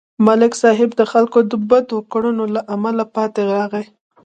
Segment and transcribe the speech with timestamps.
[0.27, 3.85] ملک صاحب د خلکو د بدو کړنو له امله پاتې راغی.